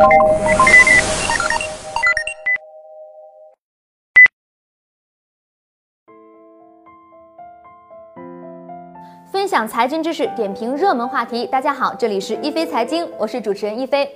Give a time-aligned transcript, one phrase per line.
[0.00, 0.91] you
[9.32, 11.46] 分享财经知识，点评热门话题。
[11.46, 14.06] 大家好，这里是一飞财经，我是主持人一飞。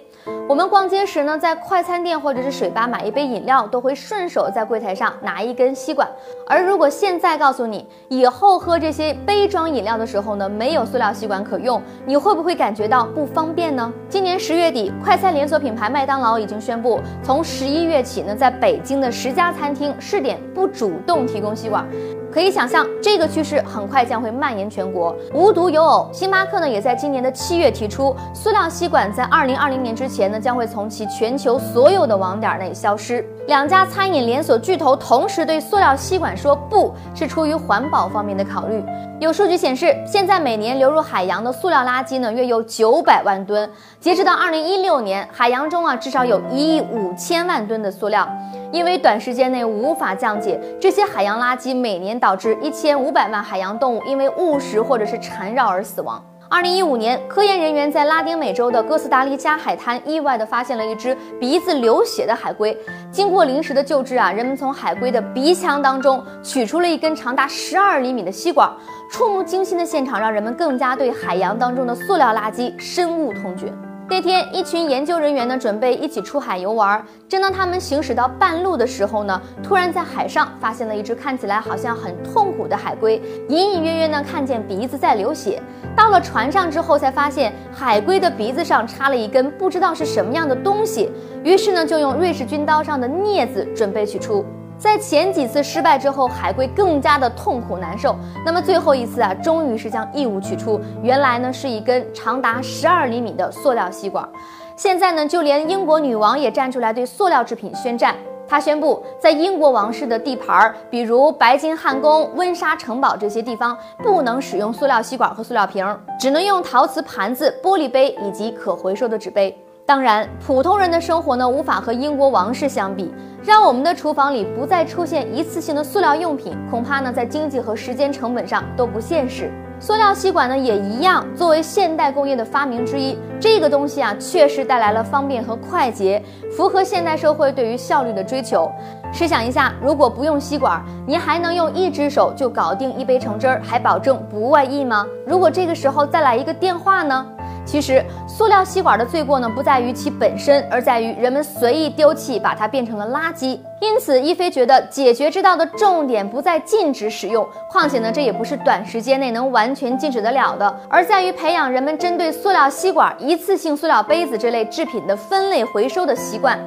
[0.47, 6.07] 我们逛街时呢，在快餐店或者是水吧买一杯饮料，都会顺手在柜台上拿一根吸管。
[6.47, 13.91] 而如果现在告诉你，以后喝这些杯装饮料的时候呢，没有塑料吸管可用，你会不会感觉到不方便呢？
[14.11, 21.87] 今年十月底，快餐连锁品牌麦当劳已经宣布，从十一月起呢，在北京的十家餐厅试点不主动提供吸管。
[22.33, 25.06] 可以想象，这个趋势很快将会蔓延全国。
[25.35, 33.25] 无独有偶，星巴克呢也在今年的七月提出，塑料吸管在二零二零年之前呢将会从其全球所有的网点内消失。
[33.49, 38.83] 两家餐饮连锁巨头同时对塑料吸管说不，是出于环保方面的考虑。
[39.19, 43.69] 有数据显示，现在每年流入海洋的塑料垃圾呢约有九百万吨，
[44.01, 48.29] 截止到二零一六年，海洋中啊至少有一亿五千万吨的塑料。
[48.73, 56.25] 因为短时间内无法降解，这些海洋垃圾每年导致一千五百万海洋动物因为误食或者是缠绕而死亡。
[56.49, 62.77] 二零一五年，科研人员在拉丁美洲的哥斯达黎加海滩意外地发现了一只鼻子流血的海龟。
[63.11, 68.71] 经过临时的救治啊，人们从海龟的鼻腔当中取出了一根长达十二厘米的吸管。
[69.11, 73.73] 触目惊心的现场让人们更加对海洋当中的塑料垃圾深恶痛绝。
[74.17, 77.05] 那天，一群研究人员呢，准备一起出海游玩。
[77.29, 85.63] 正当他们行驶到半路的时候呢，突然在海上发现了一只看起来好像很痛苦的海龟，隐隐约约呢看见鼻子在流血。
[85.95, 91.11] 到了船上之后，才发现海龟的鼻子上插了一根不知道是什么样的东西。
[91.45, 94.43] 于是呢，就用瑞士军刀上的镊子准备取出。
[94.79, 98.15] 在前几次失败之后，海龟更加的痛苦难受。
[98.45, 100.79] 那么最后一次啊，终于是将异物取出。
[101.03, 104.29] 原来呢，是一根长达十二厘米的塑料吸管。
[104.77, 108.15] 现在呢，就连英国女王也站出来对塑料制品宣战。
[108.47, 115.85] 她宣布，在英国王室的地盘儿，比如白金汉宫、温莎城堡这些地方，不能使用塑料吸管和塑料瓶，
[116.21, 119.59] 只能用陶瓷盘子、玻璃杯以及可回收的纸杯。
[119.87, 123.15] 当然，普通人的生活呢，无法和英国王室相比。
[123.45, 129.49] 让我们的厨房里不再出现一次性的塑料用品，恐怕呢，在经济和时间成本上都不现实。
[129.79, 136.21] 塑料吸管呢，也一样，作为现代工业的发明之一，这个东西啊，确实带来了方便和快捷，
[136.51, 138.69] 符合现代社会对于效率的追求。
[139.13, 145.07] 试想一下，如果不用吸管，您还能用一只手就搞定一杯橙汁儿，还保证不外溢吗？
[145.25, 147.25] 如果这个时候再来一个电话呢？
[147.67, 153.59] 其实，塑料吸管的罪过呢，不在于其本身，而在于人们随意丢弃，把它变成了垃圾。
[153.81, 166.59] 因此，一菲觉得解决之道的重点不在禁止使用，况且呢，这也不是短时间内能完全禁止得了的，而在于培养人们针对塑料吸管、一次性塑料杯子这类制品的分类回收的习惯。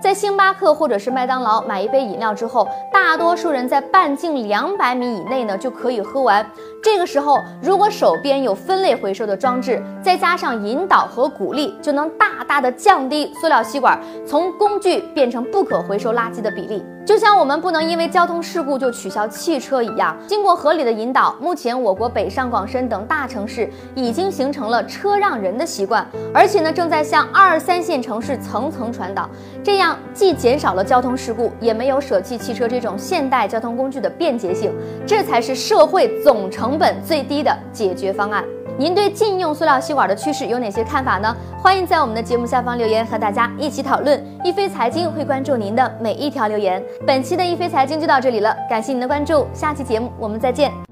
[0.00, 6.44] 在星巴克或者是麦当劳买一杯饮料之后，大多数人在半径两百米以内呢就可以喝完。
[6.82, 16.82] 这个时候，如果手边有分类回收的装置，再加上引导和鼓励，就能大大的降低塑料吸管从工具变成不可回收垃圾的比例。
[17.06, 29.28] 就像我们不能因为交通事故就取消汽车一样，经过合理的引导，目前我国北上广深等大城市已经形成了车让人的习惯，而且呢正在向二三线城市层层传导，
[29.64, 34.72] 这样既减少了交通事故，也没有舍弃汽车这种现代交通工具的便捷性，
[35.06, 38.44] 这才是社会总成本最低的解决方案。
[38.78, 41.36] 您对禁用塑料吸管的趋势有哪些看法呢？
[41.62, 44.22] 欢迎在我们的节目下方留言，和大家一起讨论。
[44.42, 46.82] 一飞财经会关注您的每一条留言。
[47.06, 50.89] 本期的一飞财经就到这里了，感谢您的关注，下期节目我们再见。